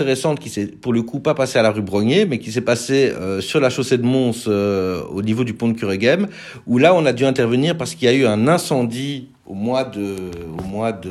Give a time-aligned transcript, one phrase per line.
[0.00, 2.62] intéressante qui s'est pour le coup pas passée à la rue Brognier, mais qui s'est
[2.62, 6.26] passée euh, sur la chaussée de Mons euh, au niveau du pont de Cureghem,
[6.66, 9.84] où là on a dû intervenir parce qu'il y a eu un incendie au mois
[9.84, 10.16] de
[10.58, 11.10] au mois de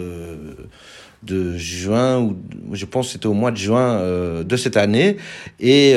[1.21, 2.35] de juin ou
[2.71, 5.17] je pense c'était au mois de juin euh, de cette année
[5.59, 5.91] et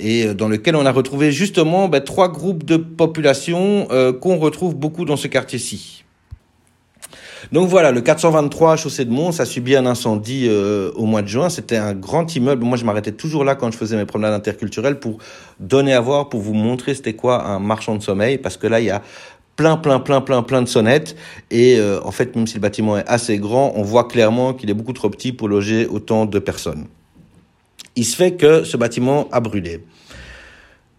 [0.00, 3.88] et dans lequel on a retrouvé justement ben, trois groupes de population
[4.20, 6.04] qu'on retrouve beaucoup dans ce quartier-ci.
[7.50, 11.28] Donc voilà, le 423 chaussée de Mons a subi un incendie euh, au mois de
[11.28, 11.48] juin.
[11.48, 12.64] C'était un grand immeuble.
[12.64, 15.18] Moi, je m'arrêtais toujours là quand je faisais mes promenades interculturelles pour
[15.58, 18.80] donner à voir, pour vous montrer c'était quoi un marchand de sommeil, parce que là,
[18.80, 19.02] il y a
[19.56, 21.16] plein, plein, plein, plein, plein de sonnettes.
[21.50, 24.70] Et euh, en fait, même si le bâtiment est assez grand, on voit clairement qu'il
[24.70, 26.86] est beaucoup trop petit pour loger autant de personnes.
[27.96, 29.84] Il se fait que ce bâtiment a brûlé.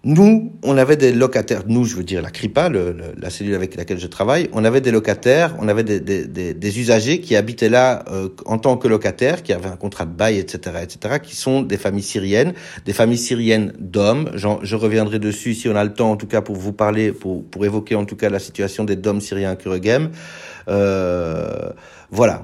[0.06, 3.78] Nous, on avait des locataires, nous, je veux dire la CRIPA, le, la cellule avec
[3.78, 7.70] laquelle je travaille, on avait des locataires, on avait des, des, des, usagers qui habitaient
[7.70, 11.38] là euh, en tant que locataires, qui avaient un contrat de bail, etc., etc., qui
[11.38, 12.52] sont des familles syriennes,
[12.84, 14.30] des familles syriennes d'hommes.
[14.36, 17.46] Je reviendrai dessus si on a le temps, en tout cas, pour vous parler, pour,
[17.46, 20.10] pour évoquer en tout cas la situation des DOM syriens à Kuregem.
[20.68, 21.70] Euh,
[22.12, 22.44] voilà,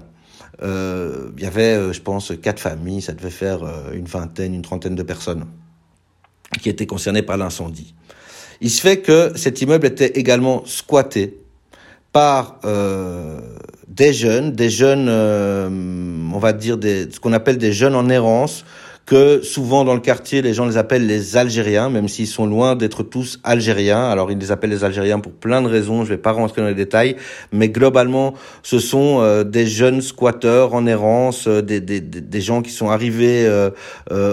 [0.64, 3.59] euh, il y avait, euh, je pense, quatre familles, ça devait faire
[3.94, 5.44] une vingtaine, une trentaine de personnes
[6.61, 7.94] qui étaient concernés par l'incendie.
[8.61, 11.38] Il se fait que cet immeuble était également squatté
[12.11, 13.39] par euh,
[13.88, 15.69] des jeunes, des jeunes, euh,
[16.33, 18.66] on va dire ce qu'on appelle des jeunes en errance,
[19.10, 22.76] que souvent dans le quartier, les gens les appellent les Algériens, même s'ils sont loin
[22.76, 24.08] d'être tous Algériens.
[24.08, 26.68] Alors ils les appellent les Algériens pour plein de raisons, je vais pas rentrer dans
[26.68, 27.16] les détails,
[27.52, 32.62] mais globalement, ce sont euh, des jeunes squatteurs en errance, euh, des, des, des, gens
[32.62, 33.72] qui sont arrivés euh,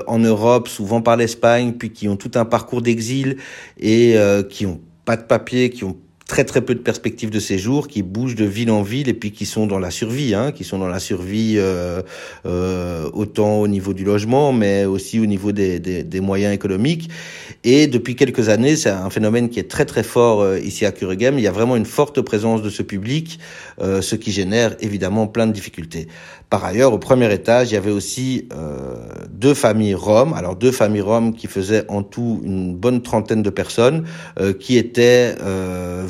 [0.07, 3.39] en Europe, souvent par l'Espagne, puis qui ont tout un parcours d'exil
[3.81, 4.17] et
[4.51, 8.03] qui ont pas de papier, qui ont très très peu de perspectives de séjour, qui
[8.03, 10.79] bougent de ville en ville et puis qui sont dans la survie, hein, qui sont
[10.79, 12.03] dans la survie euh,
[12.47, 17.09] euh, autant au niveau du logement, mais aussi au niveau des, des, des moyens économiques.
[17.63, 20.93] Et depuis quelques années, c'est un phénomène qui est très très fort euh, ici à
[20.93, 21.39] Kuregem.
[21.39, 23.39] Il y a vraiment une forte présence de ce public,
[23.81, 26.09] euh, ce qui génère évidemment plein de difficultés.
[26.49, 28.95] Par ailleurs, au premier étage, il y avait aussi euh,
[29.31, 30.33] deux familles roms.
[30.35, 34.05] Alors deux familles roms qui faisaient en tout une bonne trentaine de personnes
[34.61, 35.35] qui étaient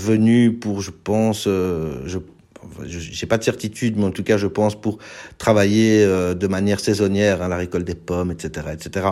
[0.06, 2.18] venues pour, je pense, euh, je
[2.84, 4.98] j'ai pas de certitude, mais en tout cas, je pense pour
[5.38, 9.06] travailler euh, de manière saisonnière, hein, la récolte des pommes, etc., etc.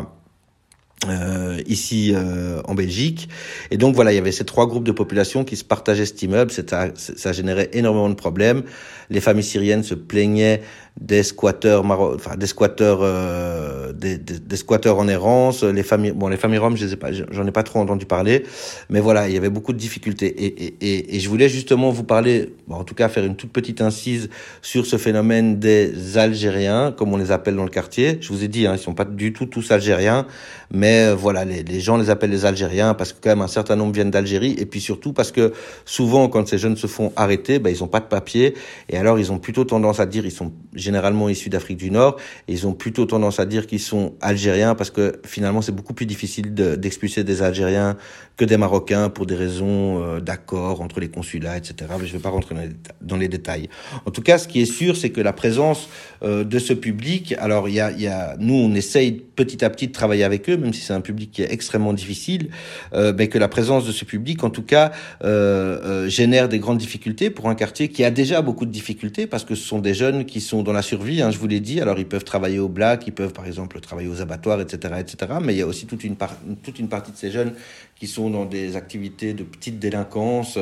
[1.08, 3.28] Euh, ici euh, en Belgique.
[3.70, 6.22] Et donc voilà, il y avait ces trois groupes de population qui se partageaient cet
[6.22, 6.50] immeuble.
[6.50, 8.62] Ça, ça générait énormément de problèmes.
[9.10, 10.62] Les familles syriennes se plaignaient
[11.00, 15.64] des squatteurs, maro enfin des squatteurs, euh, des, des, des, squatteurs en errance.
[15.64, 18.44] Les familles, bon, les familles roms, je sais pas, j'en ai pas trop entendu parler,
[18.90, 20.26] mais voilà, il y avait beaucoup de difficultés.
[20.26, 23.34] Et, et, et, et je voulais justement vous parler, bon, en tout cas faire une
[23.34, 24.30] toute petite incise
[24.62, 28.18] sur ce phénomène des Algériens, comme on les appelle dans le quartier.
[28.20, 30.26] Je vous ai dit, hein, ils sont pas du tout tous Algériens,
[30.72, 33.76] mais euh, voilà, les, gens les appellent les Algériens parce que quand même un certain
[33.76, 35.52] nombre viennent d'Algérie, et puis surtout parce que
[35.84, 38.54] souvent quand ces jeunes se font arrêter, ben, ils ont pas de papier,
[38.88, 42.16] et alors ils ont plutôt tendance à dire ils sont généralement issus d'Afrique du Nord,
[42.48, 45.94] et ils ont plutôt tendance à dire qu'ils sont algériens parce que finalement c'est beaucoup
[45.94, 47.96] plus difficile d'expulser des Algériens
[48.36, 51.90] que des Marocains pour des raisons euh, d'accord entre les consulats, etc.
[51.98, 52.54] Mais je ne vais pas rentrer
[53.00, 53.68] dans les, détails.
[54.06, 55.88] En tout cas, ce qui est sûr, c'est que la présence
[56.22, 59.70] euh, de ce public, alors il y a, y a, nous on essaye petit à
[59.70, 62.50] petit de travailler avec eux, même si c'est un public qui est extrêmement difficile,
[62.92, 64.92] euh, mais que la présence de ce public, en tout cas,
[65.24, 69.26] euh, euh, génère des grandes difficultés pour un quartier qui a déjà beaucoup de difficultés
[69.26, 71.60] parce que ce sont des jeunes qui sont dans la survie, hein, je vous l'ai
[71.60, 71.80] dit.
[71.80, 75.32] Alors ils peuvent travailler au black, ils peuvent par exemple travailler aux abattoirs, etc., etc.
[75.42, 77.54] Mais il y a aussi toute une, partie de ces jeunes
[77.96, 80.58] qui sont dans des activités de petite délinquance.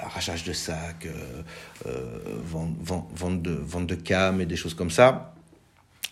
[0.00, 1.08] Arrachage de sacs,
[2.44, 3.92] vente, de, vente
[4.40, 5.34] et des choses comme ça.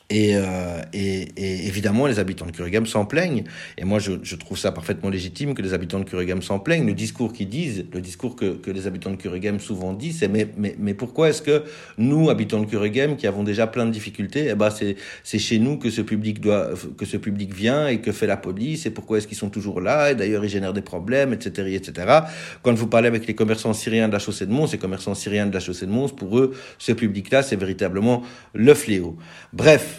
[0.09, 3.43] Et, euh, et, et, évidemment, les habitants de Kurigam s'en plaignent.
[3.77, 6.87] Et moi, je, je, trouve ça parfaitement légitime que les habitants de Kurigam s'en plaignent.
[6.87, 10.28] Le discours qu'ils disent, le discours que, que les habitants de Kurigam souvent disent, c'est
[10.28, 11.65] mais, mais, mais pourquoi est-ce que
[11.99, 15.77] nous, habitants de Kurigam, qui avons déjà plein de difficultés, eh ben c'est chez nous
[15.77, 18.87] que ce public doit, que ce public vient et que fait la police.
[18.87, 22.20] Et pourquoi est-ce qu'ils sont toujours là Et d'ailleurs, ils génèrent des problèmes, etc., etc.
[22.62, 25.47] Quand vous parlez avec les commerçants syriens de la chaussée de Mons, ces commerçants syriens
[25.47, 28.23] de la chaussée de Mons, pour eux, ce public-là, c'est véritablement
[28.55, 29.17] le fléau.
[29.52, 29.95] Bref.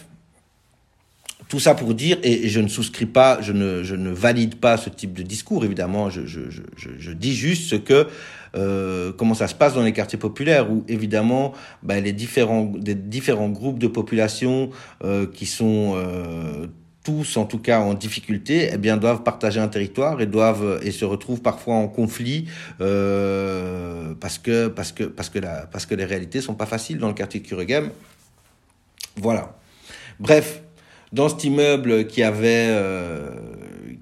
[1.50, 4.76] Tout ça pour dire, et je ne souscris pas, je ne, je ne valide pas
[4.76, 6.62] ce type de discours, évidemment, je, je, je,
[7.00, 8.08] je dis juste ce que,
[8.56, 11.54] euh, comment ça se passe dans les quartiers populaires, où évidemment,
[11.84, 14.72] ben, les différents, des différents groupes de population
[15.06, 16.68] euh, qui sont euh,
[17.08, 20.92] tous, en tout cas en difficulté, eh bien, doivent partager un territoire et doivent et
[20.92, 22.48] se retrouvent parfois en conflit
[22.82, 26.98] euh, parce que parce que parce que la parce que les réalités sont pas faciles
[26.98, 27.92] dans le quartier de Kuregem.
[29.16, 29.56] Voilà.
[30.20, 30.64] Bref,
[31.12, 32.70] dans cet immeuble qui avait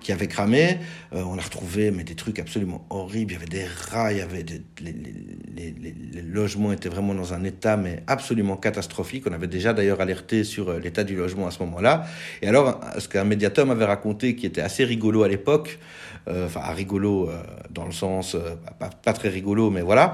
[0.06, 0.78] qui avait cramé.
[1.14, 3.32] Euh, on a retrouvé mais des trucs absolument horribles.
[3.32, 7.44] Il y avait des rats, il y avait des, les, logements étaient vraiment dans un
[7.44, 9.24] état mais absolument catastrophique.
[9.28, 12.06] On avait déjà d'ailleurs alerté sur euh, l'état du logement à ce moment-là.
[12.44, 15.80] Et alors, ce qu'un médiateur m'avait raconté, qui était assez rigolo à l'époque,
[16.28, 17.30] euh, enfin rigolo
[17.72, 18.36] dans le sens
[18.80, 20.14] pas, très rigolo, mais voilà,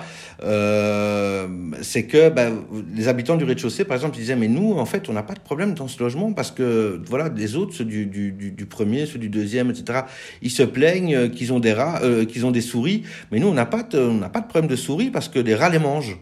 [1.82, 2.64] c'est que ben,
[2.96, 5.40] les habitants du rez-de-chaussée, par exemple, disaient mais nous, en fait, on n'a pas de
[5.40, 9.20] problème dans ce logement parce que voilà, les autres, ceux du, du, du premier, ceux
[9.20, 9.81] du deuxième, etc.,
[10.42, 13.66] ils se plaignent qu'ils ont des rats, qu'ils ont des souris, mais nous, on n'a
[13.66, 16.18] pas, de, on n'a pas de problème de souris parce que les rats les mangent.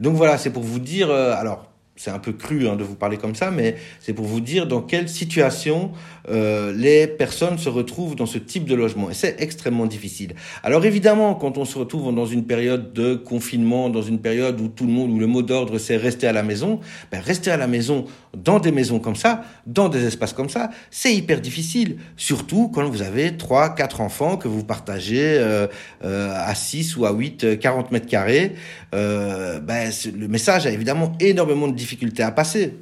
[0.00, 3.16] Donc voilà, c'est pour vous dire, alors c'est un peu cru hein, de vous parler
[3.18, 5.92] comme ça, mais c'est pour vous dire dans quelle situation
[6.28, 9.10] euh, les personnes se retrouvent dans ce type de logement.
[9.10, 10.34] Et c'est extrêmement difficile.
[10.64, 14.66] Alors évidemment, quand on se retrouve dans une période de confinement, dans une période où
[14.66, 16.80] tout le monde, où le mot d'ordre c'est rester à la maison,
[17.12, 18.06] ben rester à la maison
[18.36, 21.98] dans des maisons comme ça, dans des espaces comme ça, c'est hyper difficile.
[22.16, 25.68] Surtout quand vous avez trois, quatre enfants que vous partagez euh,
[26.04, 28.54] euh, à 6 ou à 8, 40 mètres carrés.
[28.92, 32.74] Ben, le message a évidemment énormément de difficultés à passer.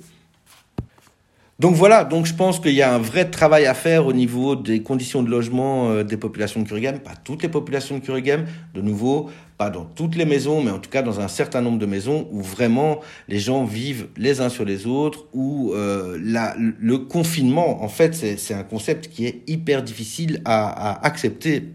[1.58, 4.56] Donc voilà, donc je pense qu'il y a un vrai travail à faire au niveau
[4.56, 8.46] des conditions de logement euh, des populations de Kurigam, pas toutes les populations de Kurigam,
[8.74, 11.78] de nouveau, pas dans toutes les maisons, mais en tout cas dans un certain nombre
[11.78, 16.56] de maisons où vraiment les gens vivent les uns sur les autres, où euh, la,
[16.58, 21.68] le confinement, en fait, c'est un concept qui est hyper difficile à accepter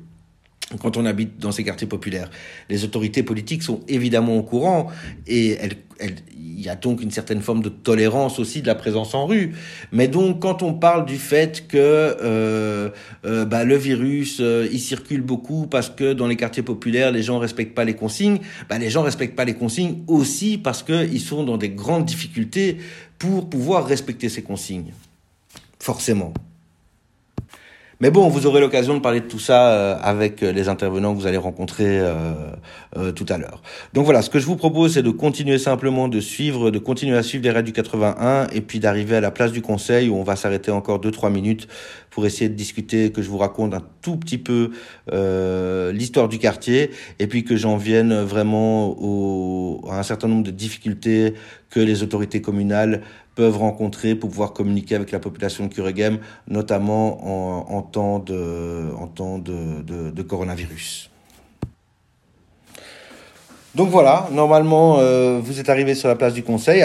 [0.82, 2.30] quand on habite dans ces quartiers populaires.
[2.70, 4.88] Les autorités politiques sont évidemment au courant
[5.26, 5.58] et
[6.00, 9.54] il y a donc une certaine forme de tolérance aussi de la présence en rue.
[9.92, 12.90] Mais donc quand on parle du fait que euh,
[13.26, 17.24] euh, bah, le virus euh, il circule beaucoup parce que dans les quartiers populaires les
[17.24, 18.40] gens respectent pas les consignes,
[18.70, 22.06] bah, les gens respectent pas les consignes aussi parce que ils sont dans des grandes
[22.06, 22.78] difficultés
[23.18, 24.94] pour pouvoir respecter ces consignes.
[25.80, 26.34] Forcément.
[28.00, 31.16] Mais bon, vous aurez l'occasion de parler de tout ça euh, avec euh, les intervenants
[31.16, 33.64] que vous allez rencontrer euh, tout à l'heure.
[33.94, 37.18] Donc voilà, ce que je vous propose, c'est de continuer simplement de suivre, de continuer
[37.18, 40.16] à suivre les règles du 81 et puis d'arriver à la place du conseil où
[40.16, 41.68] on va s'arrêter encore 2-3 minutes
[42.18, 44.72] pour essayer de discuter, que je vous raconte un tout petit peu
[45.12, 46.90] euh, l'histoire du quartier
[47.20, 51.36] et puis que j'en vienne vraiment au, à un certain nombre de difficultés
[51.70, 53.02] que les autorités communales
[53.36, 61.12] peuvent rencontrer pour pouvoir communiquer avec la population de Kuregem, notamment en, temps de, coronavirus.
[63.76, 66.82] Donc voilà, normalement, euh, vous êtes arrivé sur la place du conseil.